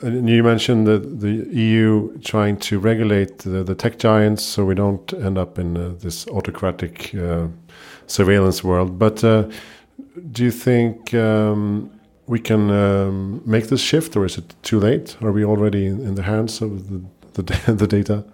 And 0.03 0.29
you 0.29 0.43
mentioned 0.43 0.87
the, 0.87 0.99
the 0.99 1.49
EU 1.53 2.19
trying 2.19 2.57
to 2.59 2.79
regulate 2.79 3.39
the, 3.39 3.65
the, 3.65 3.75
tech 3.75 3.99
giants 3.99 4.45
so 4.45 4.65
we 4.65 4.75
don't 4.75 5.13
end 5.13 5.39
up 5.39 5.59
in 5.59 5.77
uh, 5.77 5.95
this 5.99 6.27
autocratic 6.29 7.15
uh, 7.15 7.49
surveillance 8.07 8.63
world. 8.63 8.99
But 8.99 9.25
uh, 9.25 9.49
do 10.33 10.45
you 10.45 10.51
think 10.51 11.15
um, 11.15 11.91
we 12.27 12.39
can 12.39 12.71
um, 12.71 13.43
make 13.45 13.69
this 13.69 13.81
shift, 13.81 14.17
or 14.17 14.25
is 14.25 14.39
it 14.39 14.55
too 14.63 14.79
late? 14.79 15.17
Are 15.21 15.33
we 15.33 15.45
already 15.45 15.87
in 15.87 16.15
the 16.15 16.23
hands 16.23 16.63
of 16.63 16.89
the, 16.89 17.43
the, 17.43 17.73
the 17.73 17.87
data? 17.87 18.25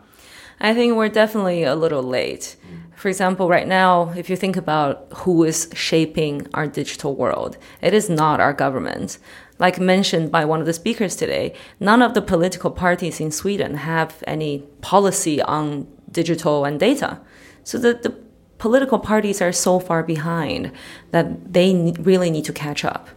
I 0.60 0.74
think 0.74 0.96
we're 0.96 1.08
definitely 1.08 1.64
a 1.64 1.74
little 1.74 2.02
late. 2.02 2.56
For 2.96 3.08
example, 3.08 3.48
right 3.48 3.66
now, 3.66 4.12
if 4.16 4.30
you 4.30 4.36
think 4.36 4.56
about 4.56 5.08
who 5.16 5.44
is 5.44 5.68
shaping 5.74 6.46
our 6.54 6.66
digital 6.66 7.14
world, 7.14 7.58
it 7.82 7.92
is 7.92 8.08
not 8.08 8.40
our 8.40 8.52
government. 8.52 9.18
Like 9.58 9.78
mentioned 9.78 10.32
by 10.32 10.44
one 10.44 10.60
of 10.60 10.66
the 10.66 10.72
speakers 10.72 11.14
today, 11.14 11.54
none 11.78 12.02
of 12.02 12.14
the 12.14 12.22
political 12.22 12.70
parties 12.70 13.20
in 13.20 13.30
Sweden 13.30 13.76
have 13.76 14.22
any 14.26 14.60
policy 14.80 15.40
on 15.42 15.86
digital 16.10 16.64
and 16.64 16.80
data. 16.80 17.20
So 17.62 17.78
the, 17.78 17.94
the 17.94 18.14
political 18.58 18.98
parties 18.98 19.40
are 19.40 19.52
so 19.52 19.78
far 19.78 20.02
behind 20.02 20.72
that 21.12 21.52
they 21.52 21.94
really 22.00 22.30
need 22.30 22.44
to 22.46 22.52
catch 22.52 22.84
up 22.84 23.08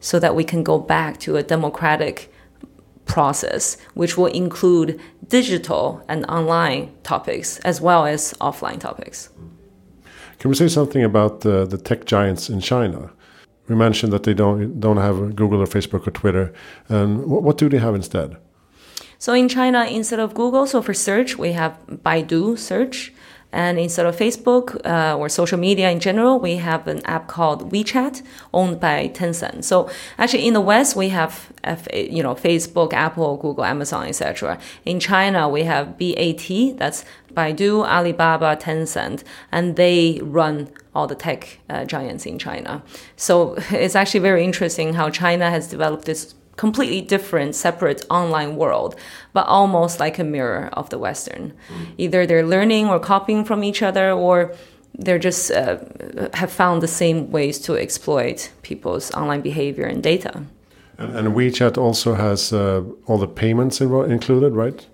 so 0.00 0.18
that 0.18 0.34
we 0.34 0.44
can 0.44 0.62
go 0.62 0.78
back 0.78 1.18
to 1.20 1.36
a 1.36 1.42
democratic 1.42 2.32
process, 3.06 3.76
which 3.94 4.16
will 4.16 4.26
include 4.26 5.00
digital 5.28 6.04
and 6.08 6.24
online 6.26 6.92
topics 7.02 7.58
as 7.60 7.80
well 7.80 8.06
as 8.06 8.34
offline 8.40 8.80
topics. 8.80 9.30
Can 10.38 10.50
we 10.50 10.56
say 10.56 10.68
something 10.68 11.04
about 11.04 11.40
the, 11.40 11.64
the 11.66 11.78
tech 11.78 12.04
giants 12.04 12.48
in 12.48 12.60
China? 12.60 13.10
We 13.68 13.74
mentioned 13.74 14.12
that 14.12 14.24
they 14.24 14.34
don't 14.34 14.80
don't 14.80 14.98
have 14.98 15.36
Google 15.36 15.60
or 15.60 15.66
Facebook 15.66 16.06
or 16.06 16.10
Twitter. 16.10 16.52
And 16.88 17.26
what, 17.26 17.42
what 17.42 17.58
do 17.58 17.68
they 17.68 17.78
have 17.78 17.94
instead? 17.94 18.36
So 19.18 19.32
in 19.32 19.48
China, 19.48 19.84
instead 19.84 20.20
of 20.20 20.34
Google, 20.34 20.66
so 20.66 20.82
for 20.82 20.92
search, 20.92 21.38
we 21.38 21.52
have 21.52 21.78
Baidu 21.88 22.58
search. 22.58 23.12
And 23.52 23.78
instead 23.78 24.04
of 24.04 24.16
Facebook 24.16 24.84
uh, 24.84 25.16
or 25.16 25.28
social 25.28 25.56
media 25.58 25.88
in 25.88 26.00
general, 26.00 26.40
we 26.40 26.56
have 26.56 26.88
an 26.88 27.06
app 27.06 27.28
called 27.28 27.70
WeChat, 27.70 28.20
owned 28.52 28.80
by 28.80 29.08
Tencent. 29.14 29.62
So 29.62 29.88
actually, 30.18 30.48
in 30.48 30.54
the 30.54 30.60
West, 30.60 30.96
we 30.96 31.10
have 31.10 31.52
you 31.92 32.20
know 32.20 32.34
Facebook, 32.34 32.92
Apple, 32.92 33.36
Google, 33.36 33.64
Amazon, 33.64 34.08
etc. 34.08 34.58
In 34.84 34.98
China, 34.98 35.48
we 35.48 35.62
have 35.62 35.96
BAT, 35.96 36.76
that's 36.76 37.04
Baidu, 37.34 37.86
Alibaba, 37.86 38.56
Tencent, 38.56 39.22
and 39.50 39.76
they 39.76 40.20
run 40.22 40.70
all 40.94 41.06
the 41.06 41.14
tech 41.14 41.58
uh, 41.68 41.84
giants 41.84 42.26
in 42.26 42.38
China. 42.38 42.82
So 43.16 43.54
it's 43.70 43.96
actually 43.96 44.20
very 44.20 44.44
interesting 44.44 44.94
how 44.94 45.10
China 45.10 45.50
has 45.50 45.68
developed 45.68 46.04
this 46.04 46.34
completely 46.56 47.00
different, 47.00 47.54
separate 47.54 48.06
online 48.10 48.56
world, 48.56 48.94
but 49.32 49.46
almost 49.46 49.98
like 49.98 50.18
a 50.18 50.24
mirror 50.24 50.70
of 50.72 50.88
the 50.90 50.98
Western. 50.98 51.52
Mm. 51.68 51.86
Either 51.98 52.26
they're 52.26 52.46
learning 52.46 52.88
or 52.88 53.00
copying 53.00 53.44
from 53.44 53.64
each 53.64 53.82
other, 53.82 54.12
or 54.12 54.54
they're 54.96 55.18
just 55.18 55.50
uh, 55.50 55.78
have 56.34 56.52
found 56.52 56.82
the 56.82 56.88
same 56.88 57.30
ways 57.30 57.58
to 57.58 57.76
exploit 57.76 58.52
people's 58.62 59.10
online 59.12 59.40
behavior 59.40 59.84
and 59.84 60.02
data. 60.02 60.44
And, 60.98 61.16
and 61.16 61.28
WeChat 61.34 61.76
also 61.76 62.14
has 62.14 62.52
uh, 62.52 62.84
all 63.06 63.18
the 63.18 63.26
payments 63.26 63.80
included, 63.80 64.52
right? 64.52 64.86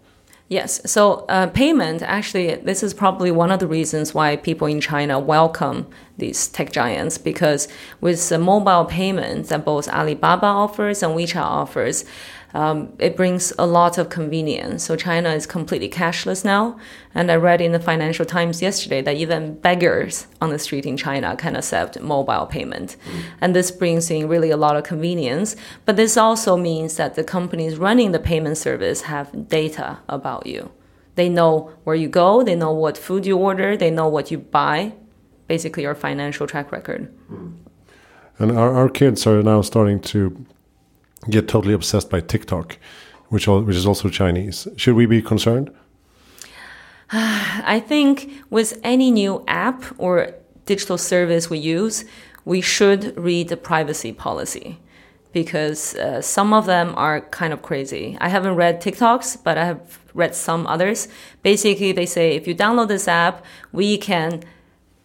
Yes. 0.50 0.80
So 0.84 1.26
uh, 1.28 1.46
payment, 1.46 2.02
actually, 2.02 2.56
this 2.56 2.82
is 2.82 2.92
probably 2.92 3.30
one 3.30 3.52
of 3.52 3.60
the 3.60 3.68
reasons 3.68 4.12
why 4.12 4.34
people 4.34 4.66
in 4.66 4.80
China 4.80 5.16
welcome 5.16 5.86
these 6.18 6.48
tech 6.48 6.72
giants 6.72 7.18
because 7.18 7.68
with 8.00 8.28
the 8.28 8.36
mobile 8.36 8.84
payments 8.84 9.50
that 9.50 9.64
both 9.64 9.88
Alibaba 9.88 10.46
offers 10.46 11.04
and 11.04 11.14
WeChat 11.14 11.40
offers, 11.40 12.04
um, 12.54 12.92
it 12.98 13.16
brings 13.16 13.52
a 13.58 13.66
lot 13.66 13.98
of 13.98 14.08
convenience. 14.08 14.84
So 14.84 14.96
China 14.96 15.30
is 15.30 15.46
completely 15.46 15.88
cashless 15.88 16.44
now. 16.44 16.78
And 17.14 17.30
I 17.30 17.36
read 17.36 17.60
in 17.60 17.72
the 17.72 17.80
Financial 17.80 18.24
Times 18.24 18.60
yesterday 18.60 19.00
that 19.02 19.16
even 19.16 19.54
beggars 19.60 20.26
on 20.40 20.50
the 20.50 20.58
street 20.58 20.86
in 20.86 20.96
China 20.96 21.36
can 21.36 21.56
accept 21.56 22.00
mobile 22.00 22.46
payment. 22.46 22.96
Mm. 23.04 23.22
And 23.40 23.56
this 23.56 23.70
brings 23.70 24.10
in 24.10 24.28
really 24.28 24.50
a 24.50 24.56
lot 24.56 24.76
of 24.76 24.84
convenience. 24.84 25.56
But 25.84 25.96
this 25.96 26.16
also 26.16 26.56
means 26.56 26.96
that 26.96 27.14
the 27.14 27.24
companies 27.24 27.76
running 27.76 28.12
the 28.12 28.18
payment 28.18 28.58
service 28.58 29.02
have 29.02 29.48
data 29.48 29.98
about 30.08 30.46
you. 30.46 30.70
They 31.14 31.28
know 31.28 31.72
where 31.84 31.96
you 31.96 32.08
go, 32.08 32.42
they 32.42 32.54
know 32.54 32.72
what 32.72 32.96
food 32.96 33.26
you 33.26 33.36
order, 33.36 33.76
they 33.76 33.90
know 33.90 34.08
what 34.08 34.30
you 34.30 34.38
buy, 34.38 34.94
basically 35.48 35.82
your 35.82 35.94
financial 35.94 36.46
track 36.46 36.72
record. 36.72 37.12
Mm. 37.30 37.56
And 38.38 38.52
our, 38.52 38.74
our 38.74 38.88
kids 38.88 39.26
are 39.26 39.42
now 39.42 39.60
starting 39.60 40.00
to 40.00 40.46
get 41.28 41.48
totally 41.48 41.74
obsessed 41.74 42.10
by 42.10 42.20
TikTok, 42.20 42.78
which 43.28 43.46
which 43.46 43.76
is 43.76 43.86
also 43.86 44.08
Chinese. 44.08 44.66
Should 44.76 44.94
we 44.94 45.06
be 45.06 45.20
concerned? 45.22 45.70
I 47.12 47.82
think 47.86 48.30
with 48.50 48.78
any 48.82 49.10
new 49.10 49.44
app 49.46 49.84
or 49.98 50.34
digital 50.66 50.98
service 50.98 51.50
we 51.50 51.58
use, 51.58 52.04
we 52.44 52.60
should 52.60 53.16
read 53.18 53.48
the 53.48 53.56
privacy 53.56 54.12
policy 54.12 54.78
because 55.32 55.94
uh, 55.94 56.20
some 56.20 56.52
of 56.52 56.66
them 56.66 56.94
are 56.96 57.20
kind 57.20 57.52
of 57.52 57.62
crazy. 57.62 58.16
I 58.20 58.28
haven't 58.28 58.56
read 58.56 58.80
TikToks, 58.80 59.42
but 59.44 59.58
I 59.58 59.64
have 59.64 59.98
read 60.14 60.34
some 60.34 60.66
others. 60.66 61.08
Basically, 61.42 61.92
they 61.92 62.06
say 62.06 62.34
if 62.34 62.46
you 62.48 62.54
download 62.54 62.88
this 62.88 63.06
app, 63.06 63.44
we 63.72 63.96
can 63.98 64.42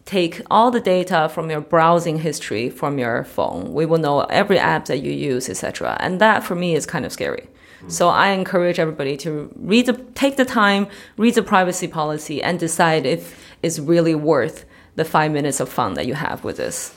take 0.06 0.42
all 0.52 0.72
the 0.72 0.80
data 0.80 1.30
from 1.34 1.50
your 1.50 1.62
browsing 1.62 2.20
history 2.20 2.70
from 2.70 3.00
your 3.00 3.24
phone. 3.24 3.74
We 3.74 3.86
will 3.86 3.98
know 3.98 4.22
every 4.22 4.60
app 4.60 4.86
that 4.86 5.00
you 5.00 5.12
use, 5.12 5.50
etc. 5.50 5.98
And 6.00 6.22
that 6.22 6.44
for 6.44 6.56
me 6.56 6.76
is 6.76 6.86
kind 6.86 7.06
of 7.06 7.12
scary. 7.12 7.48
So 7.88 8.10
I 8.10 8.30
encourage 8.30 8.80
everybody 8.80 9.16
to 9.18 9.52
read 9.56 9.86
the, 9.86 9.94
take 10.16 10.38
the 10.38 10.46
time, 10.46 10.88
read 11.18 11.36
the 11.36 11.44
privacy 11.44 11.88
policy, 11.88 12.42
and 12.42 12.60
decide 12.60 13.06
if 13.06 13.40
it's 13.62 13.78
really 13.80 14.16
worth 14.16 14.66
the 14.96 15.06
five 15.06 15.32
minutes 15.32 15.60
of 15.60 15.70
fun 15.70 15.94
that 15.94 16.08
you 16.08 16.16
have 16.16 16.44
with 16.44 16.58
this. 16.58 16.96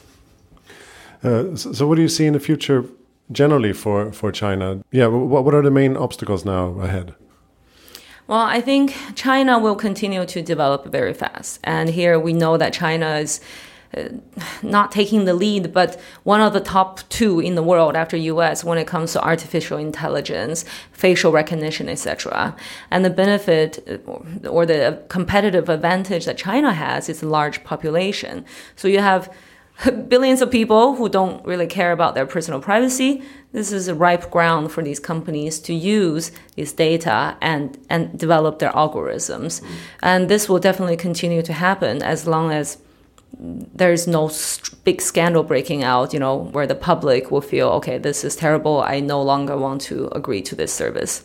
Uh, 1.22 1.56
so, 1.56 1.72
so, 1.72 1.86
what 1.86 1.96
do 1.96 2.02
you 2.02 2.08
see 2.08 2.26
in 2.26 2.32
the 2.32 2.40
future 2.40 2.84
generally 3.32 3.72
for, 3.72 4.12
for 4.12 4.30
China? 4.30 4.80
Yeah, 4.92 5.08
what, 5.08 5.44
what 5.44 5.52
are 5.52 5.62
the 5.62 5.70
main 5.70 5.96
obstacles 5.96 6.44
now 6.44 6.78
ahead? 6.80 7.14
Well, 8.28 8.40
I 8.40 8.61
think 8.61 8.94
China 9.14 9.58
will 9.58 9.75
continue 9.75 10.26
to 10.26 10.42
develop 10.42 10.85
very 10.85 11.14
fast. 11.14 11.61
And 11.64 11.88
here 11.88 12.20
we 12.20 12.35
know 12.35 12.58
that 12.58 12.75
China 12.75 13.16
is 13.16 13.40
uh, 13.97 14.08
not 14.62 14.92
taking 14.92 15.25
the 15.25 15.32
lead, 15.32 15.73
but 15.73 15.99
one 16.25 16.42
of 16.42 16.52
the 16.52 16.61
top 16.61 17.00
two 17.08 17.40
in 17.40 17.54
the 17.54 17.62
world 17.62 17.97
after 17.97 18.18
US 18.18 18.62
when 18.62 18.76
it 18.76 18.87
comes 18.87 19.14
to 19.14 19.25
artificial 19.25 19.78
intelligence, 19.78 20.66
facial 20.92 21.32
recognition, 21.32 21.88
etc. 21.88 22.54
And 22.90 23.02
the 23.02 23.08
benefit 23.08 23.82
uh, 23.88 24.47
or 24.47 24.66
the 24.66 25.02
competitive 25.08 25.70
advantage 25.70 26.26
that 26.26 26.37
China 26.37 26.75
has 26.75 27.08
is 27.08 27.23
a 27.23 27.26
large 27.26 27.64
population. 27.64 28.44
So 28.76 28.88
you 28.88 28.99
have 28.99 29.32
billions 30.08 30.42
of 30.42 30.50
people 30.50 30.97
who 30.97 31.08
don't 31.08 31.44
really 31.44 31.66
care 31.66 31.92
about 31.92 32.14
their 32.14 32.26
personal 32.26 32.61
privacy. 32.61 33.23
This 33.52 33.73
is 33.73 33.88
a 33.88 33.94
ripe 33.94 34.30
ground 34.30 34.73
for 34.73 34.82
these 34.82 34.99
companies 34.99 35.61
to 35.61 35.75
use 35.75 36.32
this 36.56 36.73
data 36.73 37.37
and, 37.40 37.78
and 37.88 38.18
develop 38.18 38.58
their 38.58 38.73
algorithms. 38.73 39.62
And 40.02 40.28
this 40.28 40.49
will 40.49 40.58
definitely 40.58 40.97
continue 40.97 41.42
to 41.42 41.52
happen 41.52 42.02
as 42.02 42.26
long 42.26 42.50
as 42.50 42.78
there's 43.38 44.06
no 44.08 44.30
big 44.85 45.00
scandal 45.00 45.44
breaking 45.44 45.85
out, 45.85 46.12
you 46.12 46.18
know, 46.18 46.37
where 46.37 46.66
the 46.66 46.75
public 46.75 47.30
will 47.30 47.40
feel, 47.40 47.68
okay, 47.68 47.99
this 47.99 48.25
is 48.25 48.35
terrible. 48.35 48.80
I 48.80 49.00
no 49.00 49.23
longer 49.23 49.56
want 49.56 49.80
to 49.82 50.08
agree 50.12 50.42
to 50.42 50.56
this 50.56 50.73
service. 50.73 51.25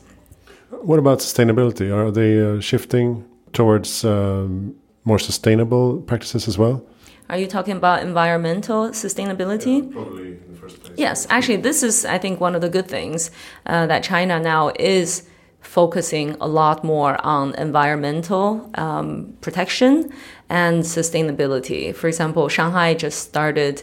What 0.70 1.00
about 1.00 1.20
sustainability? 1.20 1.92
Are 1.96 2.12
they 2.12 2.40
uh, 2.40 2.60
shifting 2.60 3.26
towards 3.54 4.04
um, 4.04 4.76
more 5.06 5.18
sustainable 5.18 6.02
practices 6.02 6.48
as 6.48 6.58
well? 6.58 6.86
Are 7.34 7.38
you 7.40 7.48
talking 7.48 7.76
about 7.76 8.04
environmental 8.04 8.90
sustainability? 8.90 9.82
Yeah, 9.82 9.92
probably 9.92 10.28
in 10.34 10.52
the 10.52 10.56
first 10.56 10.84
place. 10.84 10.94
Yes, 10.96 11.26
actually, 11.32 11.56
this 11.56 11.82
is, 11.82 12.06
I 12.06 12.20
think, 12.20 12.40
one 12.40 12.54
of 12.54 12.62
the 12.62 12.70
good 12.70 12.88
things 12.88 13.32
uh, 13.66 13.88
that 13.88 14.04
China 14.04 14.40
now 14.40 14.72
is 14.78 15.28
focusing 15.60 16.36
a 16.40 16.48
lot 16.48 16.84
more 16.84 17.18
on 17.26 17.56
environmental 17.56 18.70
um, 18.76 19.36
protection 19.42 20.14
and 20.48 20.84
sustainability. 20.84 21.96
For 21.96 22.08
example, 22.08 22.50
Shanghai 22.50 22.94
just 22.94 23.18
started 23.30 23.82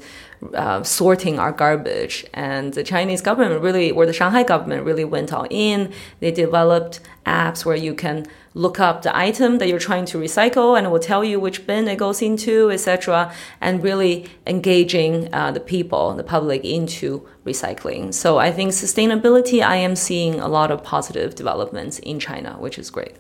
uh, 0.54 0.82
sorting 0.82 1.38
our 1.38 1.52
garbage. 1.52 2.24
And 2.32 2.72
the 2.74 2.82
Chinese 2.82 3.20
government 3.20 3.62
really, 3.62 3.90
or 3.90 4.06
the 4.06 4.12
Shanghai 4.12 4.42
government 4.42 4.84
really 4.84 5.04
went 5.04 5.32
all 5.32 5.46
in. 5.50 5.92
They 6.20 6.30
developed 6.30 7.00
apps 7.26 7.64
where 7.64 7.76
you 7.76 7.94
can 7.94 8.26
look 8.54 8.80
up 8.80 9.02
the 9.02 9.16
item 9.16 9.58
that 9.58 9.68
you're 9.68 9.78
trying 9.78 10.04
to 10.04 10.18
recycle 10.18 10.76
and 10.76 10.86
it 10.86 10.90
will 10.90 10.98
tell 10.98 11.22
you 11.22 11.38
which 11.38 11.66
bin 11.66 11.86
it 11.88 11.96
goes 11.96 12.20
into, 12.20 12.70
etc., 12.70 13.32
and 13.60 13.82
really 13.82 14.26
engaging 14.46 15.32
uh, 15.32 15.52
the 15.52 15.60
people, 15.60 16.14
the 16.14 16.24
public, 16.24 16.64
into 16.64 17.26
recycling. 17.44 18.12
So 18.12 18.38
I 18.38 18.50
think 18.50 18.72
sustainability, 18.72 19.62
I 19.64 19.76
am 19.76 19.94
seeing 19.94 20.40
a 20.40 20.48
lot 20.48 20.70
of 20.70 20.82
positive 20.82 21.34
developments 21.34 21.98
in 22.00 22.18
China, 22.18 22.56
which 22.58 22.78
is 22.78 22.90
great. 22.90 23.16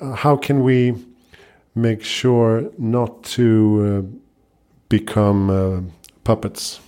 Uh, 0.00 0.12
how 0.12 0.36
can 0.36 0.62
we 0.62 0.94
make 1.74 2.02
sure 2.02 2.70
not 2.78 3.22
to 3.24 4.06
uh, 4.08 4.26
become 4.88 5.50
uh, 5.50 5.80
puppets 6.26 6.80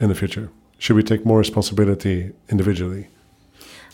in 0.00 0.08
the 0.10 0.14
future? 0.14 0.50
Should 0.78 0.96
we 0.96 1.02
take 1.02 1.24
more 1.24 1.38
responsibility 1.38 2.32
individually? 2.50 3.08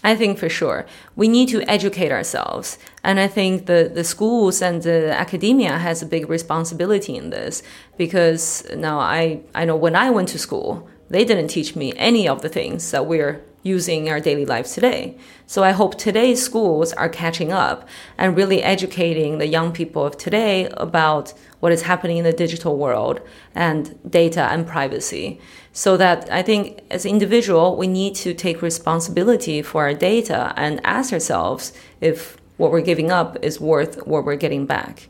I 0.02 0.16
think 0.16 0.38
for 0.38 0.48
sure. 0.48 0.86
We 1.16 1.28
need 1.28 1.48
to 1.50 1.62
educate 1.70 2.12
ourselves. 2.12 2.78
And 3.04 3.18
I 3.20 3.28
think 3.28 3.66
the, 3.66 3.90
the 3.92 4.04
schools 4.04 4.62
and 4.62 4.82
the 4.82 5.12
academia 5.12 5.78
has 5.78 6.02
a 6.02 6.06
big 6.06 6.28
responsibility 6.28 7.14
in 7.16 7.30
this 7.30 7.62
because 7.96 8.66
now 8.76 8.98
I, 8.98 9.40
I 9.54 9.64
know 9.64 9.76
when 9.76 9.96
I 9.96 10.10
went 10.10 10.28
to 10.30 10.38
school, 10.38 10.88
they 11.10 11.24
didn't 11.24 11.48
teach 11.48 11.74
me 11.74 11.92
any 11.96 12.28
of 12.28 12.42
the 12.42 12.48
things 12.48 12.90
that 12.90 13.06
we're 13.06 13.40
using 13.62 14.06
in 14.06 14.12
our 14.12 14.20
daily 14.20 14.46
lives 14.46 14.74
today. 14.74 15.16
So 15.46 15.64
I 15.64 15.72
hope 15.72 15.96
today's 15.96 16.42
schools 16.42 16.92
are 16.92 17.08
catching 17.08 17.52
up 17.52 17.88
and 18.16 18.36
really 18.36 18.62
educating 18.62 19.38
the 19.38 19.46
young 19.46 19.72
people 19.72 20.04
of 20.04 20.16
today 20.16 20.68
about 20.76 21.34
what 21.60 21.72
is 21.72 21.82
happening 21.82 22.18
in 22.18 22.24
the 22.24 22.32
digital 22.32 22.76
world 22.76 23.20
and 23.54 23.98
data 24.08 24.42
and 24.52 24.66
privacy. 24.66 25.40
So 25.72 25.96
that 25.96 26.30
I 26.30 26.42
think 26.42 26.82
as 26.90 27.04
individual, 27.04 27.76
we 27.76 27.86
need 27.86 28.14
to 28.16 28.34
take 28.34 28.62
responsibility 28.62 29.62
for 29.62 29.82
our 29.82 29.94
data 29.94 30.52
and 30.56 30.80
ask 30.84 31.12
ourselves 31.12 31.72
if 32.00 32.36
what 32.56 32.70
we're 32.72 32.80
giving 32.80 33.10
up 33.10 33.36
is 33.42 33.60
worth 33.60 34.06
what 34.06 34.24
we're 34.24 34.36
getting 34.36 34.66
back. 34.66 35.08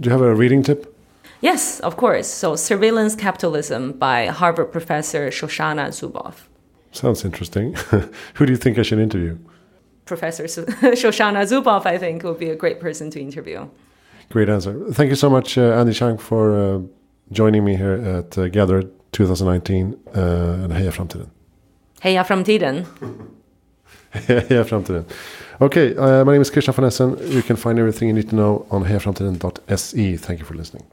Do 0.00 0.08
you 0.08 0.12
have 0.12 0.22
a 0.22 0.34
reading 0.34 0.62
tip? 0.62 0.96
Yes, 1.42 1.80
of 1.80 1.96
course. 1.96 2.28
So, 2.28 2.56
Surveillance 2.56 3.14
Capitalism 3.14 3.92
by 3.92 4.26
Harvard 4.26 4.72
professor 4.72 5.28
Shoshana 5.30 5.88
Zuboff. 5.88 6.49
Sounds 6.92 7.24
interesting. 7.24 7.74
Who 8.34 8.46
do 8.46 8.52
you 8.52 8.56
think 8.56 8.78
I 8.78 8.82
should 8.82 8.98
interview? 8.98 9.38
Professor 10.04 10.44
Shoshana 11.00 11.46
Zuboff, 11.46 11.86
I 11.86 11.98
think, 11.98 12.24
would 12.24 12.38
be 12.38 12.50
a 12.50 12.56
great 12.56 12.80
person 12.80 13.10
to 13.10 13.20
interview. 13.20 13.68
Great 14.28 14.48
answer. 14.48 14.74
Thank 14.92 15.10
you 15.10 15.16
so 15.16 15.30
much, 15.30 15.56
uh, 15.56 15.78
Andy 15.80 15.92
Chang, 15.92 16.18
for 16.18 16.56
uh, 16.56 16.80
joining 17.32 17.64
me 17.64 17.76
here 17.76 17.94
at 17.94 18.36
uh, 18.38 18.48
Gather 18.48 18.82
2019. 19.12 19.94
Uh, 20.14 20.20
and 20.64 20.72
heja 20.72 20.92
framtiden. 20.92 21.30
Heja 22.00 22.24
framtiden. 22.24 22.86
heja 24.12 24.64
framtiden. 24.64 25.04
Okay, 25.60 25.94
uh, 25.96 26.24
my 26.24 26.32
name 26.32 26.42
is 26.42 26.50
Christian 26.50 26.74
von 26.74 26.84
Essen. 26.84 27.16
You 27.30 27.42
can 27.42 27.56
find 27.56 27.78
everything 27.78 28.08
you 28.08 28.14
need 28.14 28.30
to 28.30 28.36
know 28.36 28.66
on 28.70 28.84
hejaframtiden.se. 28.84 30.16
Thank 30.16 30.40
you 30.40 30.44
for 30.46 30.54
listening. 30.54 30.84